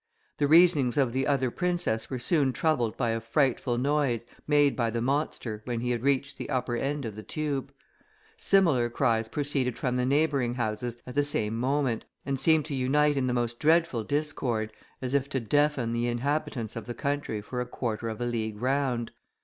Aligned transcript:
The 0.39 0.47
reasonings 0.47 0.97
of 0.97 1.13
the 1.13 1.27
other 1.27 1.51
princess 1.51 2.09
were 2.09 2.17
soon 2.17 2.53
troubled 2.53 2.97
by 2.97 3.11
a 3.11 3.19
frightful 3.21 3.77
noise, 3.77 4.25
made 4.47 4.75
by 4.75 4.89
the 4.89 4.99
monster, 4.99 5.61
when 5.65 5.81
he 5.81 5.91
had 5.91 6.01
reached 6.01 6.39
the 6.39 6.49
upper 6.49 6.75
end 6.75 7.05
of 7.05 7.13
the 7.13 7.21
tube. 7.21 7.71
Similar 8.35 8.89
cries 8.89 9.29
proceeded 9.29 9.77
from 9.77 9.97
the 9.97 10.05
neighbouring 10.07 10.55
houses 10.55 10.97
at 11.05 11.13
the 11.13 11.23
same 11.23 11.55
moment, 11.55 12.05
and 12.25 12.39
seemed 12.39 12.65
to 12.65 12.73
unite 12.75 13.15
in 13.15 13.27
the 13.27 13.31
most 13.31 13.59
dreadful 13.59 14.03
discord, 14.03 14.73
as 15.03 15.13
if 15.13 15.29
to 15.29 15.39
deafen 15.39 15.91
the 15.91 16.07
inhabitants 16.07 16.75
of 16.75 16.87
the 16.87 16.95
country 16.95 17.39
for 17.39 17.61
a 17.61 17.67
quarter 17.67 18.09
of 18.09 18.19
a 18.19 18.25
league 18.25 18.59
round. 18.59 19.11